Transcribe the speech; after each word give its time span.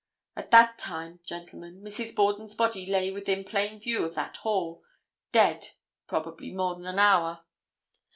At 0.35 0.49
that 0.49 0.79
time, 0.79 1.19
gentlemen, 1.27 1.83
Mrs. 1.83 2.15
Borden's 2.15 2.55
body 2.55 2.87
lay 2.87 3.11
within 3.11 3.43
plain 3.43 3.79
view 3.79 4.03
of 4.03 4.15
that 4.15 4.37
hall, 4.37 4.81
dead, 5.31 5.73
probably, 6.07 6.49
more 6.49 6.73
than 6.73 6.87
an 6.87 6.97
hour. 6.97 7.41